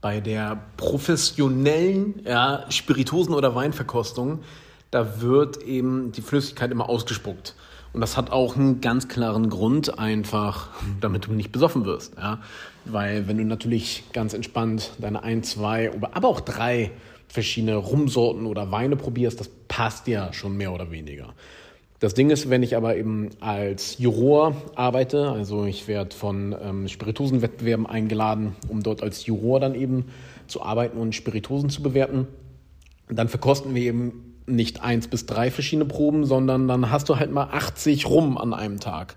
bei 0.00 0.20
der 0.20 0.62
professionellen 0.76 2.22
ja, 2.24 2.64
Spiritosen- 2.70 3.34
oder 3.34 3.54
Weinverkostung, 3.54 4.40
da 4.90 5.20
wird 5.20 5.62
eben 5.62 6.12
die 6.12 6.22
Flüssigkeit 6.22 6.70
immer 6.70 6.88
ausgespuckt. 6.88 7.54
Und 7.92 8.00
das 8.00 8.16
hat 8.16 8.30
auch 8.30 8.56
einen 8.56 8.80
ganz 8.80 9.08
klaren 9.08 9.48
Grund, 9.48 9.98
einfach, 9.98 10.70
damit 11.00 11.26
du 11.26 11.32
nicht 11.32 11.52
besoffen 11.52 11.84
wirst. 11.84 12.16
Ja? 12.16 12.40
Weil 12.84 13.28
wenn 13.28 13.38
du 13.38 13.44
natürlich 13.44 14.04
ganz 14.12 14.34
entspannt 14.34 14.92
deine 14.98 15.22
ein, 15.22 15.42
zwei, 15.42 15.90
aber 15.92 16.28
auch 16.28 16.40
drei 16.40 16.92
verschiedene 17.28 17.76
Rumsorten 17.76 18.46
oder 18.46 18.70
Weine 18.70 18.96
probierst, 18.96 19.40
das 19.40 19.50
passt 19.68 20.06
ja 20.06 20.32
schon 20.32 20.56
mehr 20.56 20.72
oder 20.72 20.90
weniger. 20.90 21.34
Das 22.00 22.14
Ding 22.14 22.30
ist, 22.30 22.48
wenn 22.48 22.62
ich 22.62 22.76
aber 22.76 22.96
eben 22.96 23.30
als 23.40 23.98
Juror 23.98 24.54
arbeite, 24.76 25.32
also 25.32 25.64
ich 25.64 25.88
werde 25.88 26.14
von 26.14 26.54
ähm, 26.62 26.86
Spirituosenwettbewerben 26.86 27.86
eingeladen, 27.86 28.54
um 28.68 28.84
dort 28.84 29.02
als 29.02 29.26
Juror 29.26 29.58
dann 29.58 29.74
eben 29.74 30.04
zu 30.46 30.62
arbeiten 30.62 30.98
und 30.98 31.16
Spirituosen 31.16 31.70
zu 31.70 31.82
bewerten, 31.82 32.28
dann 33.08 33.28
verkosten 33.28 33.74
wir 33.74 33.82
eben 33.82 34.36
nicht 34.46 34.80
eins 34.80 35.08
bis 35.08 35.26
drei 35.26 35.50
verschiedene 35.50 35.86
Proben, 35.86 36.24
sondern 36.24 36.68
dann 36.68 36.90
hast 36.92 37.08
du 37.08 37.16
halt 37.16 37.32
mal 37.32 37.48
80 37.50 38.06
Rum 38.06 38.38
an 38.38 38.54
einem 38.54 38.78
Tag. 38.78 39.16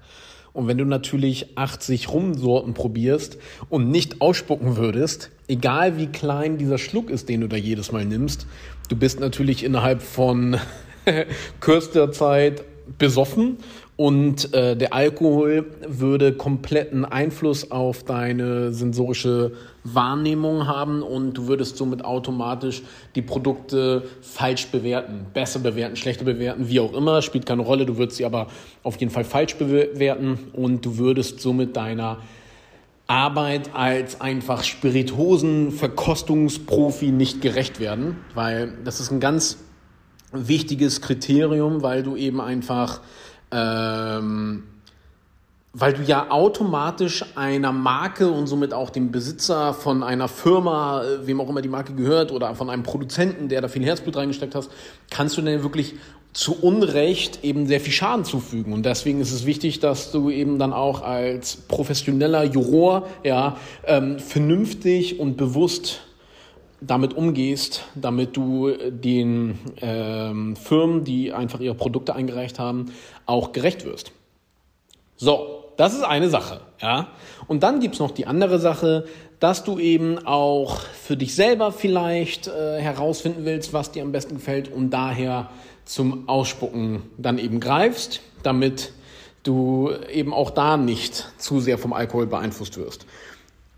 Und 0.52 0.68
wenn 0.68 0.80
du 0.80 0.86
natürlich 0.86 1.58
80 1.58 2.12
Rumsorten 2.12 2.74
probierst 2.74 3.38
und 3.70 3.90
nicht 3.90 4.22
ausspucken 4.22 4.76
würdest, 4.76 5.30
egal 5.48 5.98
wie 5.98 6.08
klein 6.08 6.58
dieser 6.58 6.80
Schluck 6.80 7.12
ist, 7.12 7.30
den 7.30 7.42
du 7.42 7.48
da 7.48 7.56
jedes 7.56 7.92
Mal 7.92 8.06
nimmst, 8.06 8.48
du 8.90 8.96
bist 8.96 9.20
natürlich 9.20 9.64
innerhalb 9.64 10.02
von 10.02 10.58
kürzester 11.60 12.12
Zeit 12.12 12.64
besoffen 12.98 13.58
und 13.96 14.54
äh, 14.54 14.76
der 14.76 14.94
Alkohol 14.94 15.66
würde 15.88 16.34
kompletten 16.34 17.06
Einfluss 17.06 17.72
auf 17.72 18.04
deine 18.04 18.74
sensorische 18.74 19.54
Wahrnehmung 19.84 20.68
haben 20.68 21.02
und 21.04 21.38
du 21.38 21.48
würdest 21.48 21.78
somit 21.78 22.04
automatisch 22.04 22.82
die 23.16 23.22
Produkte 23.22 24.04
falsch 24.22 24.68
bewerten, 24.68 25.28
besser 25.34 25.60
bewerten, 25.60 25.96
schlechter 25.96 26.26
bewerten, 26.26 26.68
wie 26.68 26.80
auch 26.80 26.94
immer, 26.94 27.22
spielt 27.22 27.46
keine 27.46 27.62
Rolle, 27.62 27.86
du 27.86 27.98
würdest 27.98 28.18
sie 28.18 28.26
aber 28.26 28.48
auf 28.84 29.00
jeden 29.00 29.12
Fall 29.12 29.24
falsch 29.24 29.56
bewerten 29.56 30.40
und 30.54 30.86
du 30.86 30.98
würdest 30.98 31.40
somit 31.40 31.76
deiner 31.76 32.18
Arbeit 33.08 33.76
als 33.76 34.22
einfach 34.22 34.64
Spiritosen-Verkostungsprofi 34.64 37.12
nicht 37.12 37.42
gerecht 37.42 37.80
werden, 37.80 38.18
weil 38.36 38.74
das 38.86 39.02
ist 39.02 39.12
ein 39.12 39.20
ganz 39.20 39.58
wichtiges 40.32 41.02
Kriterium, 41.02 41.82
weil 41.82 42.04
du 42.04 42.16
eben 42.16 42.42
einfach, 42.42 43.02
ähm, 43.52 44.64
weil 45.74 45.94
du 45.94 46.04
ja 46.04 46.30
automatisch 46.30 47.26
einer 47.36 47.72
Marke 47.72 48.30
und 48.30 48.48
somit 48.48 48.74
auch 48.74 48.90
dem 48.90 49.12
Besitzer 49.12 49.74
von 49.74 50.04
einer 50.04 50.28
Firma, 50.28 51.04
äh, 51.04 51.28
wem 51.28 51.42
auch 51.42 51.50
immer 51.50 51.62
die 51.62 51.70
Marke 51.70 51.94
gehört, 51.94 52.32
oder 52.32 52.56
von 52.56 52.70
einem 52.70 52.84
Produzenten, 52.84 53.50
der 53.50 53.62
da 53.62 53.68
viel 53.68 53.84
Herzblut 53.84 54.16
reingesteckt 54.16 54.56
hast, 54.56 54.70
kannst 55.10 55.38
du 55.38 55.42
denn 55.42 55.64
wirklich 55.64 55.96
zu 56.34 56.58
Unrecht 56.62 57.44
eben 57.44 57.68
sehr 57.68 57.82
viel 57.82 57.92
Schaden 57.92 58.24
zufügen. 58.24 58.74
Und 58.74 58.86
deswegen 58.86 59.20
ist 59.20 59.32
es 59.32 59.46
wichtig, 59.46 59.80
dass 59.82 60.12
du 60.12 60.30
eben 60.30 60.60
dann 60.60 60.72
auch 60.72 61.02
als 61.02 61.58
professioneller 61.58 62.46
Juror 62.46 63.08
ja, 63.24 63.58
ähm, 63.86 64.18
vernünftig 64.18 65.20
und 65.20 65.36
bewusst 65.36 66.02
damit 66.82 67.14
umgehst, 67.14 67.86
damit 67.96 68.36
du 68.36 68.72
den 68.90 69.60
ähm, 69.78 70.56
Firmen, 70.56 71.04
die 71.04 71.32
einfach 71.32 71.60
ihre 71.60 71.76
Produkte 71.76 72.16
eingereicht 72.16 72.58
haben, 72.60 72.92
auch 73.28 73.52
gerecht 73.52 73.86
wirst. 73.86 74.12
So, 75.16 75.66
das 75.78 75.94
ist 75.94 76.04
eine 76.04 76.30
Sache, 76.30 76.62
ja. 76.82 77.10
Und 77.48 77.64
dann 77.64 77.80
gibt's 77.80 78.00
noch 78.00 78.12
die 78.12 78.26
andere 78.26 78.60
Sache, 78.60 79.06
dass 79.40 79.64
du 79.64 79.80
eben 79.80 80.26
auch 80.26 80.80
für 80.80 81.16
dich 81.16 81.36
selber 81.36 81.72
vielleicht 81.72 82.48
äh, 82.48 82.80
herausfinden 82.80 83.46
willst, 83.46 83.74
was 83.74 83.92
dir 83.92 84.04
am 84.04 84.12
besten 84.12 84.36
gefällt 84.36 84.72
und 84.72 84.90
daher 84.90 85.50
zum 85.86 86.28
Ausspucken 86.28 87.04
dann 87.18 87.38
eben 87.38 87.60
greifst, 87.60 88.22
damit 88.44 88.94
du 89.44 89.92
eben 90.12 90.34
auch 90.34 90.52
da 90.52 90.78
nicht 90.78 91.32
zu 91.38 91.60
sehr 91.60 91.78
vom 91.78 91.94
Alkohol 91.94 92.28
beeinflusst 92.28 92.78
wirst. 92.78 93.06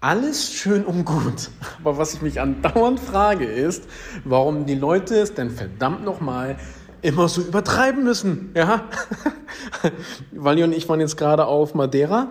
Alles 0.04 0.52
schön 0.52 0.84
und 0.84 1.06
gut. 1.06 1.50
Aber 1.80 1.98
was 1.98 2.14
ich 2.14 2.22
mich 2.22 2.42
andauernd 2.42 3.00
frage 3.00 3.46
ist, 3.46 3.86
warum 4.26 4.66
die 4.66 4.76
Leute 4.76 5.16
es 5.16 5.34
denn 5.34 5.50
verdammt 5.50 6.04
nochmal 6.04 6.58
immer 7.02 7.30
so 7.30 7.40
übertreiben 7.40 8.04
müssen. 8.04 8.52
Ja? 8.54 8.84
Wally 10.34 10.66
und 10.66 10.74
ich 10.74 10.90
waren 10.90 11.00
jetzt 11.00 11.16
gerade 11.16 11.46
auf 11.46 11.74
Madeira. 11.74 12.28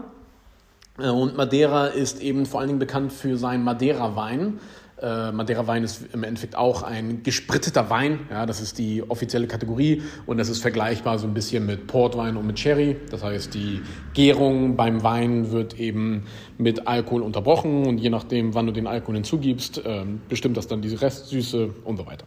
Äh, 0.98 1.08
und 1.08 1.38
Madeira 1.38 1.86
ist 1.86 2.20
eben 2.20 2.44
vor 2.44 2.60
allen 2.60 2.68
Dingen 2.68 2.78
bekannt 2.78 3.10
für 3.10 3.38
seinen 3.38 3.64
Madeira-Wein. 3.64 4.60
Äh, 5.02 5.32
Madeira-Wein 5.32 5.82
ist 5.82 6.04
im 6.12 6.22
Endeffekt 6.22 6.56
auch 6.56 6.84
ein 6.84 7.24
gespritteter 7.24 7.90
Wein. 7.90 8.20
Ja, 8.30 8.46
das 8.46 8.60
ist 8.60 8.78
die 8.78 9.02
offizielle 9.02 9.48
Kategorie 9.48 10.02
und 10.26 10.38
das 10.38 10.48
ist 10.48 10.62
vergleichbar 10.62 11.18
so 11.18 11.26
ein 11.26 11.34
bisschen 11.34 11.66
mit 11.66 11.88
Portwein 11.88 12.36
und 12.36 12.46
mit 12.46 12.58
Sherry. 12.58 12.96
Das 13.10 13.24
heißt, 13.24 13.52
die 13.52 13.80
Gärung 14.14 14.76
beim 14.76 15.02
Wein 15.02 15.50
wird 15.50 15.78
eben 15.80 16.26
mit 16.56 16.86
Alkohol 16.86 17.22
unterbrochen 17.22 17.84
und 17.86 17.98
je 17.98 18.10
nachdem, 18.10 18.54
wann 18.54 18.66
du 18.66 18.72
den 18.72 18.86
Alkohol 18.86 19.16
hinzugibst, 19.16 19.78
äh, 19.78 20.04
bestimmt 20.28 20.56
das 20.56 20.68
dann 20.68 20.82
diese 20.82 21.00
Restsüße 21.00 21.70
und 21.84 21.96
so 21.96 22.06
weiter. 22.06 22.24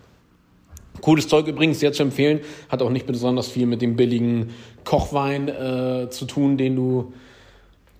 Cooles 1.01 1.27
Zeug 1.27 1.47
übrigens, 1.47 1.79
sehr 1.79 1.93
zu 1.93 2.03
empfehlen. 2.03 2.41
Hat 2.67 2.81
auch 2.81 2.89
nicht 2.89 3.05
besonders 3.05 3.47
viel 3.47 3.67
mit 3.67 3.81
dem 3.81 3.95
billigen 3.95 4.49
Kochwein 4.83 5.47
äh, 5.47 6.09
zu 6.09 6.25
tun, 6.25 6.57
den 6.57 6.75
du 6.75 7.13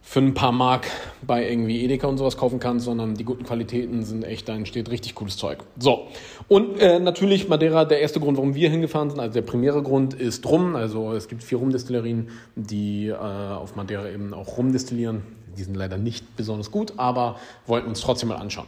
für 0.08 0.20
ein 0.20 0.36
paar 0.36 0.52
Mark 0.52 0.86
bei 1.24 1.50
irgendwie 1.50 1.84
Edeka 1.84 2.08
und 2.08 2.20
sowas 2.20 2.38
kaufen 2.38 2.60
kannst, 2.60 2.86
sondern 2.86 3.16
die 3.16 3.26
guten 3.26 3.44
Qualitäten 3.44 4.04
sind 4.04 4.24
echt, 4.24 4.48
da 4.48 4.54
entsteht 4.56 4.90
richtig 4.92 5.16
cooles 5.16 5.36
Zeug. 5.36 5.64
So, 5.80 6.08
und 6.48 6.80
äh, 6.80 7.00
natürlich 7.00 7.50
Madeira, 7.50 7.86
der 7.86 8.00
erste 8.02 8.20
Grund, 8.20 8.38
warum 8.38 8.54
wir 8.54 8.70
hingefahren 8.70 9.10
sind, 9.10 9.20
also 9.20 9.34
der 9.34 9.42
primäre 9.42 9.82
Grund 9.82 10.14
ist 10.14 10.46
Rum. 10.46 10.76
Also 10.76 11.12
es 11.14 11.28
gibt 11.28 11.44
vier 11.44 11.58
Rumdestillerien, 11.58 12.30
die 12.56 13.08
äh, 13.08 13.16
auf 13.16 13.76
Madeira 13.76 14.08
eben 14.08 14.34
auch 14.36 14.60
rumdestillieren. 14.60 15.24
Die 15.58 15.64
sind 15.64 15.76
leider 15.76 15.98
nicht 15.98 16.38
besonders 16.38 16.70
gut, 16.70 16.94
aber 16.98 17.38
wollten 17.66 17.88
uns 17.88 18.00
trotzdem 18.00 18.30
mal 18.30 18.36
anschauen. 18.36 18.68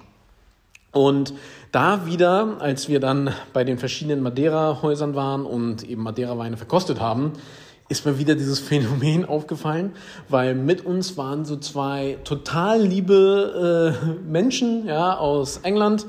Und 0.92 1.34
da 1.72 2.08
wieder, 2.08 2.58
als 2.60 2.90
wir 2.90 3.00
dann 3.00 3.32
bei 3.54 3.64
den 3.64 3.78
verschiedenen 3.78 4.24
Madeira-Häusern 4.24 5.14
waren 5.14 5.46
und 5.46 5.88
eben 5.88 6.02
Madeira-Weine 6.02 6.58
verkostet 6.58 7.00
haben, 7.00 7.34
ist 7.90 8.06
mir 8.06 8.18
wieder 8.18 8.36
dieses 8.36 8.60
Phänomen 8.60 9.26
aufgefallen, 9.30 9.94
weil 10.30 10.56
mit 10.56 10.86
uns 10.86 11.18
waren 11.18 11.46
so 11.46 11.58
zwei 11.58 12.18
total 12.24 12.82
liebe 12.82 13.96
äh, 14.04 14.30
Menschen 14.30 14.86
ja, 14.86 15.18
aus 15.18 15.58
England, 15.58 16.06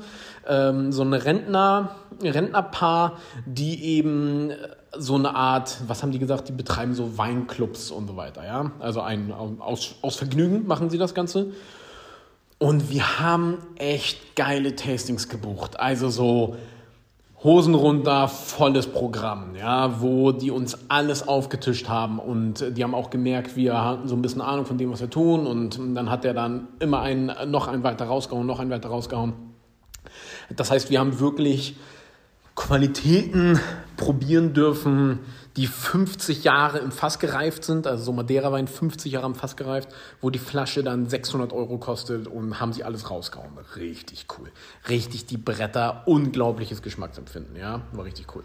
ähm, 0.47 0.91
so 0.91 1.03
ein 1.03 1.13
Rentner, 1.13 1.95
Rentnerpaar, 2.21 3.17
die 3.45 3.83
eben 3.83 4.51
so 4.97 5.15
eine 5.15 5.35
Art, 5.35 5.77
was 5.87 6.01
haben 6.01 6.11
die 6.11 6.19
gesagt, 6.19 6.49
die 6.49 6.51
betreiben 6.51 6.93
so 6.93 7.17
Weinclubs 7.17 7.91
und 7.91 8.07
so 8.07 8.17
weiter, 8.17 8.43
ja. 8.45 8.71
Also 8.79 9.01
ein, 9.01 9.31
aus, 9.31 9.95
aus 10.01 10.15
Vergnügen 10.15 10.65
machen 10.67 10.89
sie 10.89 10.97
das 10.97 11.13
Ganze. 11.13 11.51
Und 12.57 12.89
wir 12.89 13.19
haben 13.19 13.57
echt 13.77 14.35
geile 14.35 14.75
Tastings 14.75 15.29
gebucht. 15.29 15.79
Also 15.79 16.09
so 16.09 16.57
Hosen 17.41 17.73
runter, 17.73 18.27
volles 18.27 18.87
Programm, 18.87 19.55
ja, 19.55 20.01
wo 20.01 20.33
die 20.33 20.51
uns 20.51 20.77
alles 20.89 21.25
aufgetischt 21.25 21.87
haben 21.87 22.19
und 22.19 22.77
die 22.77 22.83
haben 22.83 22.93
auch 22.93 23.09
gemerkt, 23.09 23.55
wir 23.55 23.81
hatten 23.81 24.09
so 24.09 24.15
ein 24.15 24.21
bisschen 24.21 24.41
Ahnung 24.41 24.65
von 24.65 24.77
dem, 24.77 24.91
was 24.91 24.99
wir 24.99 25.09
tun 25.09 25.47
und 25.47 25.79
dann 25.95 26.09
hat 26.09 26.25
er 26.25 26.33
dann 26.33 26.67
immer 26.79 26.99
einen, 26.99 27.31
noch 27.49 27.69
einen 27.69 27.83
weiter 27.83 28.05
rausgehauen, 28.05 28.45
noch 28.45 28.59
einen 28.59 28.69
weiter 28.69 28.89
rausgehauen. 28.89 29.33
Das 30.53 30.69
heißt, 30.69 30.89
wir 30.89 30.99
haben 30.99 31.21
wirklich 31.21 31.77
Qualitäten 32.59 33.57
probieren 33.95 34.53
dürfen, 34.53 35.19
die 35.55 35.65
50 35.65 36.43
Jahre 36.43 36.79
im 36.79 36.91
Fass 36.91 37.17
gereift 37.17 37.63
sind, 37.63 37.87
also 37.87 38.03
so 38.03 38.11
Madeira-Wein 38.11 38.67
50 38.67 39.13
Jahre 39.13 39.27
im 39.27 39.33
Fass 39.33 39.55
gereift, 39.55 39.87
wo 40.19 40.29
die 40.29 40.39
Flasche 40.39 40.83
dann 40.83 41.07
600 41.07 41.53
Euro 41.53 41.77
kostet 41.77 42.27
und 42.27 42.59
haben 42.59 42.73
sie 42.73 42.83
alles 42.83 43.09
rausgehauen. 43.09 43.57
Richtig 43.77 44.27
cool. 44.37 44.51
Richtig 44.89 45.25
die 45.25 45.37
Bretter, 45.37 46.03
unglaubliches 46.05 46.81
Geschmacksempfinden, 46.81 47.55
ja, 47.55 47.81
war 47.93 48.03
richtig 48.03 48.35
cool. 48.35 48.43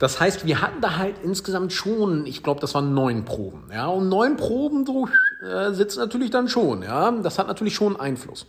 Das 0.00 0.18
heißt, 0.18 0.44
wir 0.44 0.60
hatten 0.60 0.80
da 0.80 0.96
halt 0.96 1.14
insgesamt 1.22 1.72
schon, 1.72 2.26
ich 2.26 2.42
glaube, 2.42 2.60
das 2.60 2.74
waren 2.74 2.94
neun 2.94 3.24
Proben, 3.24 3.70
ja, 3.72 3.86
und 3.86 4.08
neun 4.08 4.36
Proben 4.38 4.84
so, 4.84 5.08
äh, 5.46 5.72
sitzt 5.72 5.98
natürlich 5.98 6.30
dann 6.30 6.48
schon, 6.48 6.82
ja, 6.82 7.12
das 7.12 7.38
hat 7.38 7.46
natürlich 7.46 7.76
schon 7.76 7.98
Einfluss. 7.98 8.46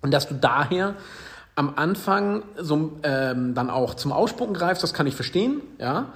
Und 0.00 0.14
dass 0.14 0.26
du 0.26 0.34
daher 0.34 0.94
am 1.58 1.72
Anfang 1.74 2.44
so 2.56 2.92
ähm, 3.02 3.52
dann 3.52 3.68
auch 3.68 3.94
zum 3.94 4.12
Ausspucken 4.12 4.54
greifst, 4.54 4.84
das 4.84 4.94
kann 4.94 5.08
ich 5.08 5.16
verstehen, 5.16 5.60
ja, 5.80 6.06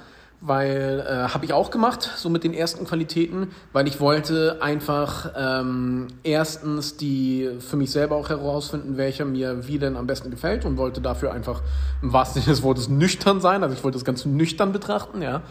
weil 0.40 1.04
äh, 1.04 1.34
habe 1.34 1.44
ich 1.44 1.52
auch 1.52 1.72
gemacht, 1.72 2.08
so 2.14 2.30
mit 2.30 2.44
den 2.44 2.54
ersten 2.54 2.86
Qualitäten, 2.86 3.48
weil 3.72 3.88
ich 3.88 3.98
wollte 3.98 4.58
einfach 4.60 5.32
ähm, 5.36 6.06
erstens 6.22 6.96
die 6.96 7.50
für 7.58 7.76
mich 7.76 7.90
selber 7.90 8.14
auch 8.14 8.28
herausfinden, 8.28 8.96
welcher 8.96 9.24
mir 9.24 9.66
wie 9.66 9.80
denn 9.80 9.96
am 9.96 10.06
besten 10.06 10.30
gefällt 10.30 10.64
und 10.64 10.76
wollte 10.76 11.00
dafür 11.00 11.32
einfach 11.32 11.60
im 12.02 12.12
wahrsten 12.12 12.40
Sinne 12.42 12.54
des 12.54 12.62
Wortes 12.62 12.88
nüchtern 12.88 13.40
sein, 13.40 13.64
also 13.64 13.74
ich 13.74 13.82
wollte 13.82 13.98
das 13.98 14.04
Ganze 14.04 14.28
nüchtern 14.28 14.70
betrachten, 14.70 15.22
ja. 15.22 15.42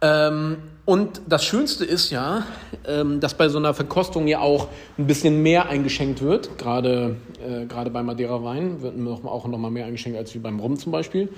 Ähm, 0.00 0.58
und 0.84 1.20
das 1.28 1.44
Schönste 1.44 1.84
ist 1.84 2.10
ja, 2.10 2.44
ähm, 2.86 3.20
dass 3.20 3.34
bei 3.34 3.48
so 3.48 3.58
einer 3.58 3.74
Verkostung 3.74 4.26
ja 4.26 4.40
auch 4.40 4.68
ein 4.96 5.06
bisschen 5.06 5.42
mehr 5.42 5.68
eingeschenkt 5.68 6.22
wird. 6.22 6.56
Gerade, 6.56 7.16
äh, 7.46 7.66
gerade 7.66 7.90
bei 7.90 8.02
Madeira 8.02 8.42
Wein 8.42 8.80
wird 8.80 8.96
noch, 8.96 9.24
auch 9.24 9.46
noch 9.46 9.58
mal 9.58 9.70
mehr 9.70 9.86
eingeschenkt 9.86 10.16
als 10.16 10.34
wie 10.34 10.38
beim 10.38 10.60
Rum 10.60 10.78
zum 10.78 10.92
Beispiel. 10.92 11.28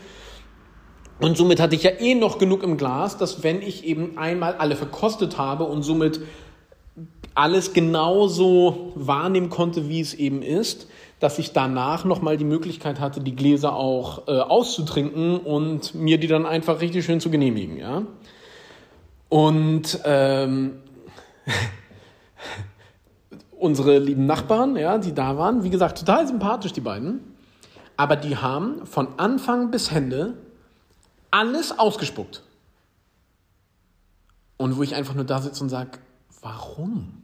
Und 1.21 1.37
somit 1.37 1.61
hatte 1.61 1.75
ich 1.75 1.83
ja 1.83 1.91
eh 1.99 2.15
noch 2.15 2.39
genug 2.39 2.63
im 2.63 2.77
Glas, 2.77 3.19
dass 3.19 3.43
wenn 3.43 3.61
ich 3.61 3.85
eben 3.85 4.17
einmal 4.17 4.55
alle 4.55 4.77
verkostet 4.77 5.37
habe 5.37 5.65
und 5.65 5.83
somit 5.83 6.21
alles 7.35 7.73
genauso 7.73 8.93
wahrnehmen 8.95 9.51
konnte, 9.51 9.89
wie 9.89 10.01
es 10.01 10.15
eben 10.15 10.43
ist, 10.43 10.89
dass 11.19 11.39
ich 11.39 11.53
danach 11.53 12.05
nochmal 12.05 12.37
die 12.37 12.45
Möglichkeit 12.45 13.01
hatte, 13.01 13.21
die 13.21 13.37
Gläser 13.37 13.75
auch 13.75 14.29
äh, 14.29 14.39
auszutrinken 14.39 15.39
und 15.39 15.95
mir 15.95 16.19
die 16.19 16.27
dann 16.27 16.47
einfach 16.47 16.81
richtig 16.81 17.05
schön 17.05 17.21
zu 17.21 17.31
genehmigen. 17.31 17.79
Ja? 17.79 18.03
Und 19.31 20.01
ähm, 20.05 20.83
unsere 23.53 23.99
lieben 23.99 24.27
Nachbarn, 24.27 24.77
ja, 24.77 24.99
die 24.99 25.15
da 25.15 25.39
waren, 25.39 25.63
wie 25.63 25.71
gesagt, 25.71 25.99
total 25.99 26.27
sympathisch, 26.27 26.73
die 26.73 26.81
beiden. 26.81 27.21
Aber 27.97 28.17
die 28.17 28.37
haben 28.37 28.85
von 28.87 29.19
Anfang 29.19 29.71
bis 29.71 29.93
Ende 29.93 30.35
alles 31.31 31.79
ausgespuckt. 31.79 32.43
Und 34.57 34.77
wo 34.77 34.83
ich 34.83 34.95
einfach 34.95 35.15
nur 35.15 35.25
da 35.25 35.41
sitze 35.41 35.63
und 35.63 35.71
sage, 35.71 35.93
warum? 36.43 37.23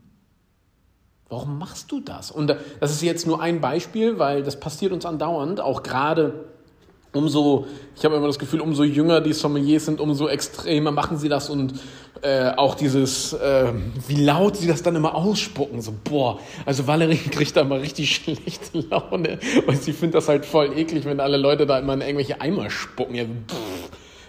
Warum 1.29 1.59
machst 1.59 1.91
du 1.91 2.00
das? 2.00 2.31
Und 2.31 2.47
das 2.47 2.93
ist 2.93 3.02
jetzt 3.02 3.26
nur 3.26 3.43
ein 3.43 3.61
Beispiel, 3.61 4.20
weil 4.20 4.44
das 4.44 4.61
passiert 4.61 4.93
uns 4.93 5.05
andauernd, 5.05 5.61
auch 5.61 5.82
gerade 5.82 6.44
umso, 7.17 7.67
ich 7.97 8.05
habe 8.05 8.17
immer 8.17 8.27
das 8.27 8.39
Gefühl, 8.39 8.61
umso 8.61 8.85
jünger 8.85 9.21
die 9.21 9.33
Sommeliers 9.33 9.87
sind, 9.87 10.01
umso 10.01 10.29
extremer 10.29 10.91
machen 10.91 11.19
sie 11.19 11.29
das 11.29 11.51
und 11.51 11.75
äh, 12.23 12.51
auch 12.57 12.75
dieses, 12.75 13.33
äh, 13.33 13.73
wie 14.09 14.25
laut 14.25 14.57
sie 14.57 14.67
das 14.67 14.83
dann 14.83 14.97
immer 14.97 15.15
ausspucken, 15.15 15.81
so 15.83 15.93
boah, 16.05 16.39
also 16.65 16.87
Valerie 16.87 17.17
kriegt 17.31 17.57
da 17.57 17.65
mal 17.65 17.79
richtig 17.79 18.15
schlechte 18.17 18.81
Laune 18.91 19.39
und 19.67 19.83
sie 19.83 19.93
findet 19.93 20.17
das 20.17 20.29
halt 20.29 20.47
voll 20.47 20.77
eklig, 20.79 21.05
wenn 21.05 21.21
alle 21.21 21.37
Leute 21.37 21.67
da 21.67 21.79
immer 21.79 21.95
in 21.95 22.01
irgendwelche 22.01 22.41
Eimer 22.41 22.71
spucken. 22.71 23.15
Ja, 23.15 23.25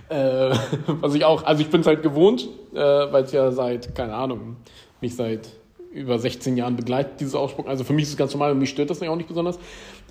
äh, 0.10 0.56
was 0.88 1.14
ich 1.14 1.26
auch, 1.26 1.44
also 1.44 1.62
ich 1.62 1.70
bin 1.70 1.82
es 1.82 1.88
halt 1.88 2.04
gewohnt, 2.04 2.48
äh, 2.74 2.80
weil 2.80 3.24
es 3.24 3.32
ja 3.32 3.52
seit, 3.52 3.96
keine 3.96 4.16
Ahnung, 4.16 4.58
mich 5.02 5.16
seit 5.16 5.50
über 5.98 6.20
16 6.20 6.58
Jahren 6.58 6.76
begleitet, 6.76 7.20
dieses 7.20 7.36
Ausspucken. 7.36 7.70
Also 7.70 7.84
für 7.84 7.94
mich 7.94 8.04
ist 8.04 8.12
es 8.12 8.18
ganz 8.18 8.34
normal 8.34 8.52
und 8.52 8.60
mich 8.60 8.70
stört 8.70 8.90
das 8.90 9.02
auch 9.02 9.16
nicht 9.16 9.28
besonders. 9.28 9.60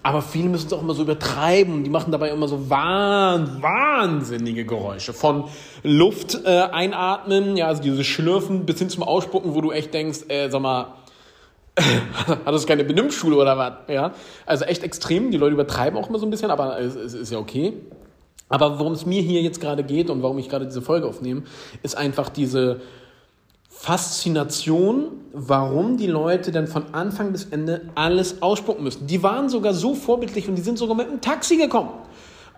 Aber 0.03 0.23
viele 0.23 0.49
müssen 0.49 0.67
es 0.67 0.73
auch 0.73 0.83
immer 0.83 0.95
so 0.95 1.03
übertreiben. 1.03 1.85
Die 1.85 1.91
machen 1.91 2.13
dabei 2.13 2.31
immer 2.31 2.49
so 2.49 2.71
wahn, 2.71 3.63
wahnsinnige 3.63 4.65
Geräusche. 4.65 5.13
Von 5.13 5.45
Luft 5.83 6.39
äh, 6.45 6.49
einatmen, 6.49 7.57
ja, 7.57 7.67
also 7.67 7.83
dieses 7.83 8.07
Schlürfen 8.07 8.67
bis 8.67 8.79
hin 8.79 8.91
zum 8.91 9.03
Ausspucken, 9.03 9.55
wo 9.55 9.61
du 9.61 9.73
echt 9.73 9.95
denkst, 9.95 10.21
äh, 10.29 10.49
sag 10.49 10.61
mal, 10.63 10.95
hat 11.77 12.47
das 12.47 12.67
keine 12.67 12.85
Benimmschule 12.85 13.37
oder 13.37 13.59
was? 13.59 13.73
Ja, 13.89 14.13
also 14.47 14.65
echt 14.65 14.83
extrem. 14.83 15.31
Die 15.31 15.39
Leute 15.39 15.55
übertreiben 15.55 15.99
auch 15.99 16.09
immer 16.09 16.19
so 16.19 16.27
ein 16.27 16.31
bisschen, 16.31 16.51
aber 16.51 16.81
es, 16.81 16.95
es 16.95 17.15
ist 17.15 17.33
ja 17.33 17.39
okay. 17.39 17.75
Aber 18.49 18.79
worum 18.79 18.93
es 18.93 19.05
mir 19.05 19.23
hier 19.23 19.43
jetzt 19.43 19.61
gerade 19.61 19.83
geht 19.83 20.09
und 20.09 20.23
warum 20.23 20.39
ich 20.39 20.49
gerade 20.49 20.67
diese 20.67 20.83
Folge 20.83 21.07
aufnehme, 21.07 21.43
ist 21.83 21.97
einfach 21.97 22.29
diese 22.29 22.81
Faszination, 23.79 25.13
warum 25.33 25.99
die 25.99 26.07
Leute 26.07 26.51
dann 26.51 26.67
von 26.67 26.95
Anfang 26.95 27.33
bis 27.33 27.45
Ende 27.45 27.83
alles 27.95 28.41
ausspucken 28.41 28.83
müssen. 28.83 29.07
Die 29.07 29.23
waren 29.23 29.49
sogar 29.49 29.75
so 29.75 29.95
vorbildlich 29.95 30.49
und 30.49 30.57
die 30.57 30.63
sind 30.63 30.79
sogar 30.79 30.97
mit 30.97 31.09
einem 31.09 31.21
Taxi 31.21 31.57
gekommen. 31.57 31.91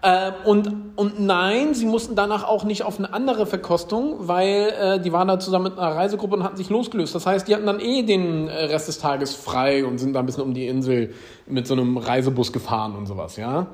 Äh, 0.00 0.31
und, 0.44 0.93
und 0.94 1.19
nein, 1.19 1.75
sie 1.75 1.87
mussten 1.87 2.15
danach 2.15 2.44
auch 2.44 2.62
nicht 2.62 2.85
auf 2.85 2.99
eine 2.99 3.12
andere 3.12 3.47
Verkostung, 3.47 4.29
weil 4.29 4.73
äh, 4.81 5.00
die 5.00 5.12
waren 5.12 5.26
da 5.26 5.41
zusammen 5.41 5.65
mit 5.65 5.79
einer 5.79 5.97
Reisegruppe 5.97 6.37
und 6.37 6.44
hatten 6.44 6.56
sich 6.56 6.70
losgelöst. 6.70 7.17
Das 7.17 7.26
heißt, 7.26 7.49
die 7.49 7.55
hatten 7.55 7.67
dann 7.67 7.81
eh 7.81 8.05
den 8.05 8.47
Rest 8.47 8.87
des 8.87 8.99
Tages 8.99 9.35
frei 9.35 9.85
und 9.85 9.99
sind 9.99 10.12
da 10.12 10.21
ein 10.21 10.26
bisschen 10.26 10.44
um 10.44 10.55
die 10.55 10.69
Insel 10.69 11.14
mit 11.47 11.67
so 11.67 11.75
einem 11.75 11.97
Reisebus 11.97 12.53
gefahren 12.53 12.94
und 12.94 13.06
sowas, 13.06 13.37
ja. 13.37 13.67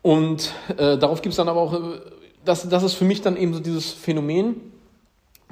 Und 0.00 0.52
äh, 0.76 0.96
darauf 0.96 1.22
gibt 1.22 1.32
es 1.32 1.36
dann 1.36 1.48
aber 1.48 1.60
auch, 1.60 1.74
äh, 1.74 1.78
das, 2.44 2.68
das 2.68 2.84
ist 2.84 2.94
für 2.94 3.04
mich 3.04 3.20
dann 3.20 3.36
eben 3.36 3.52
so 3.52 3.58
dieses 3.58 3.92
Phänomen, 3.92 4.72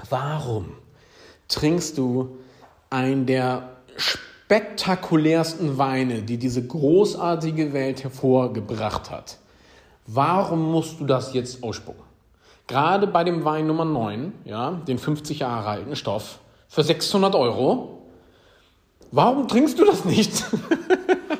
warum 0.08 0.66
trinkst 1.48 1.98
du 1.98 2.38
einen 2.90 3.26
der 3.26 3.76
spektakulärsten 3.96 5.78
Weine, 5.78 6.22
die 6.22 6.38
diese 6.38 6.64
großartige 6.66 7.72
Welt 7.72 8.04
hervorgebracht 8.04 9.10
hat. 9.10 9.38
Warum 10.06 10.70
musst 10.70 11.00
du 11.00 11.04
das 11.04 11.34
jetzt 11.34 11.64
ausspucken? 11.64 12.04
Gerade 12.68 13.06
bei 13.06 13.24
dem 13.24 13.44
Wein 13.44 13.66
Nummer 13.66 13.84
9, 13.84 14.32
ja, 14.44 14.72
den 14.86 14.98
50 14.98 15.40
Jahre 15.40 15.68
alten 15.68 15.96
Stoff, 15.96 16.38
für 16.68 16.82
600 16.82 17.34
Euro. 17.34 18.02
Warum 19.12 19.48
trinkst 19.48 19.78
du 19.78 19.84
das 19.84 20.04
nicht? 20.04 20.44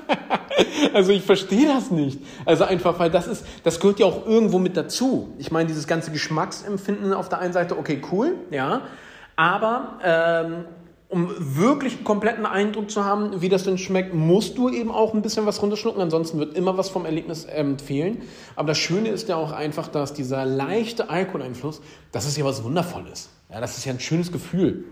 also 0.94 1.12
ich 1.12 1.22
verstehe 1.22 1.66
das 1.66 1.90
nicht. 1.90 2.20
Also 2.44 2.64
einfach, 2.64 2.98
weil 2.98 3.10
das 3.10 3.26
ist, 3.26 3.44
das 3.64 3.80
gehört 3.80 3.98
ja 3.98 4.06
auch 4.06 4.26
irgendwo 4.26 4.58
mit 4.58 4.76
dazu. 4.76 5.34
Ich 5.38 5.50
meine, 5.50 5.68
dieses 5.68 5.86
ganze 5.86 6.10
Geschmacksempfinden 6.10 7.12
auf 7.12 7.28
der 7.28 7.38
einen 7.38 7.52
Seite, 7.52 7.76
okay, 7.78 8.00
cool, 8.12 8.36
ja, 8.50 8.82
aber 9.36 9.98
ähm, 10.02 10.64
um 11.08 11.30
wirklich 11.38 11.96
einen 11.96 12.04
kompletten 12.04 12.46
Eindruck 12.46 12.90
zu 12.90 13.04
haben, 13.04 13.40
wie 13.40 13.48
das 13.48 13.62
denn 13.62 13.78
schmeckt, 13.78 14.12
musst 14.12 14.58
du 14.58 14.68
eben 14.68 14.90
auch 14.90 15.14
ein 15.14 15.22
bisschen 15.22 15.46
was 15.46 15.62
runterschlucken. 15.62 16.02
Ansonsten 16.02 16.38
wird 16.38 16.56
immer 16.56 16.76
was 16.76 16.88
vom 16.88 17.04
Erlebnis 17.04 17.46
ähm, 17.48 17.78
fehlen. 17.78 18.22
Aber 18.56 18.68
das 18.68 18.78
Schöne 18.78 19.10
ist 19.10 19.28
ja 19.28 19.36
auch 19.36 19.52
einfach, 19.52 19.86
dass 19.88 20.14
dieser 20.14 20.44
leichte 20.44 21.08
Alkoholeinfluss, 21.08 21.80
das 22.10 22.26
ist 22.26 22.36
ja 22.36 22.44
was 22.44 22.64
Wundervolles. 22.64 23.30
Ja, 23.50 23.60
das 23.60 23.78
ist 23.78 23.84
ja 23.84 23.92
ein 23.92 24.00
schönes 24.00 24.32
Gefühl. 24.32 24.84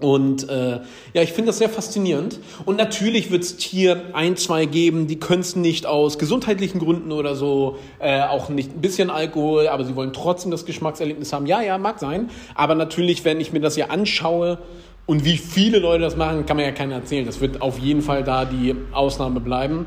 Und 0.00 0.48
äh, 0.48 0.80
ja, 1.12 1.22
ich 1.22 1.32
finde 1.32 1.46
das 1.46 1.58
sehr 1.58 1.68
faszinierend. 1.68 2.40
Und 2.64 2.76
natürlich 2.76 3.30
wird 3.30 3.44
es 3.44 3.58
hier 3.60 4.02
ein, 4.12 4.36
zwei 4.36 4.66
geben, 4.66 5.06
die 5.06 5.20
können 5.20 5.40
es 5.40 5.54
nicht 5.54 5.86
aus 5.86 6.18
gesundheitlichen 6.18 6.80
Gründen 6.80 7.12
oder 7.12 7.36
so, 7.36 7.78
äh, 8.00 8.22
auch 8.22 8.48
nicht 8.48 8.74
ein 8.74 8.80
bisschen 8.80 9.08
Alkohol, 9.08 9.68
aber 9.68 9.84
sie 9.84 9.94
wollen 9.94 10.12
trotzdem 10.12 10.50
das 10.50 10.66
Geschmackserlebnis 10.66 11.32
haben. 11.32 11.46
Ja, 11.46 11.62
ja, 11.62 11.78
mag 11.78 12.00
sein. 12.00 12.30
Aber 12.56 12.74
natürlich, 12.74 13.24
wenn 13.24 13.40
ich 13.40 13.52
mir 13.52 13.60
das 13.60 13.76
hier 13.76 13.92
anschaue 13.92 14.58
und 15.06 15.24
wie 15.24 15.36
viele 15.36 15.78
Leute 15.78 16.02
das 16.02 16.16
machen, 16.16 16.44
kann 16.44 16.56
man 16.56 16.66
ja 16.66 16.72
keiner 16.72 16.96
erzählen. 16.96 17.24
Das 17.24 17.40
wird 17.40 17.62
auf 17.62 17.78
jeden 17.78 18.02
Fall 18.02 18.24
da 18.24 18.44
die 18.44 18.74
Ausnahme 18.92 19.38
bleiben. 19.38 19.86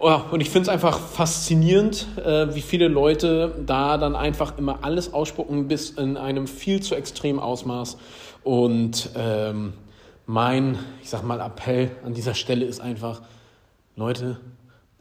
Oh, 0.00 0.20
und 0.30 0.40
ich 0.40 0.50
finde 0.50 0.62
es 0.62 0.68
einfach 0.68 0.96
faszinierend, 1.00 2.06
äh, 2.18 2.54
wie 2.54 2.60
viele 2.60 2.86
Leute 2.86 3.52
da 3.66 3.98
dann 3.98 4.14
einfach 4.14 4.56
immer 4.56 4.84
alles 4.84 5.12
ausspucken 5.12 5.66
bis 5.66 5.90
in 5.90 6.16
einem 6.16 6.46
viel 6.46 6.80
zu 6.80 6.94
extremen 6.94 7.40
Ausmaß. 7.40 7.96
Und 8.44 9.10
ähm, 9.16 9.72
mein, 10.26 10.78
ich 11.02 11.10
sag 11.10 11.24
mal, 11.24 11.40
Appell 11.40 11.90
an 12.04 12.14
dieser 12.14 12.34
Stelle 12.34 12.64
ist 12.64 12.80
einfach, 12.80 13.22
Leute, 13.96 14.38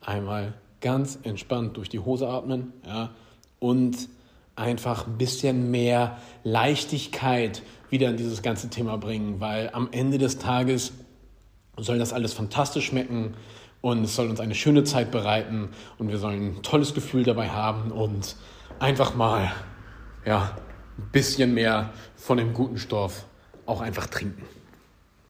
einmal 0.01 0.55
ganz 0.81 1.19
entspannt 1.21 1.77
durch 1.77 1.89
die 1.89 1.99
Hose 1.99 2.27
atmen, 2.27 2.73
ja, 2.83 3.11
und 3.59 4.09
einfach 4.55 5.05
ein 5.05 5.19
bisschen 5.19 5.69
mehr 5.69 6.17
Leichtigkeit 6.43 7.61
wieder 7.91 8.09
in 8.09 8.17
dieses 8.17 8.41
ganze 8.41 8.69
Thema 8.69 8.97
bringen, 8.97 9.39
weil 9.39 9.69
am 9.73 9.89
Ende 9.91 10.17
des 10.17 10.39
Tages 10.39 10.93
soll 11.77 11.99
das 11.99 12.13
alles 12.13 12.33
fantastisch 12.33 12.87
schmecken 12.87 13.35
und 13.81 14.03
es 14.03 14.15
soll 14.15 14.29
uns 14.29 14.39
eine 14.39 14.55
schöne 14.55 14.83
Zeit 14.83 15.11
bereiten 15.11 15.69
und 15.97 16.09
wir 16.09 16.17
sollen 16.17 16.57
ein 16.57 16.63
tolles 16.63 16.93
Gefühl 16.93 17.23
dabei 17.23 17.49
haben 17.49 17.91
und 17.91 18.35
einfach 18.79 19.15
mal 19.15 19.51
ja, 20.25 20.55
ein 20.97 21.09
bisschen 21.11 21.53
mehr 21.53 21.91
von 22.15 22.37
dem 22.37 22.53
guten 22.53 22.77
Stoff 22.77 23.25
auch 23.65 23.81
einfach 23.81 24.07
trinken. 24.07 24.43